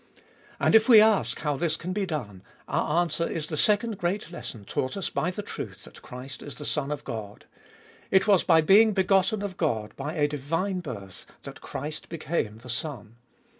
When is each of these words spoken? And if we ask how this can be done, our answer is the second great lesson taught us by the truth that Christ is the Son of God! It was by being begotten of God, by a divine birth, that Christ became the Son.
And 0.59 0.73
if 0.73 0.89
we 0.89 0.99
ask 0.99 1.41
how 1.41 1.57
this 1.57 1.77
can 1.77 1.93
be 1.93 2.07
done, 2.07 2.41
our 2.67 3.01
answer 3.03 3.27
is 3.29 3.45
the 3.45 3.55
second 3.55 3.99
great 3.99 4.31
lesson 4.31 4.65
taught 4.65 4.97
us 4.97 5.11
by 5.11 5.29
the 5.29 5.43
truth 5.43 5.83
that 5.83 6.01
Christ 6.01 6.41
is 6.41 6.55
the 6.55 6.65
Son 6.65 6.89
of 6.89 7.03
God! 7.03 7.45
It 8.09 8.25
was 8.25 8.43
by 8.43 8.61
being 8.61 8.93
begotten 8.93 9.43
of 9.43 9.57
God, 9.57 9.95
by 9.95 10.13
a 10.15 10.27
divine 10.27 10.79
birth, 10.79 11.27
that 11.43 11.61
Christ 11.61 12.09
became 12.09 12.57
the 12.57 12.67
Son. 12.71 13.17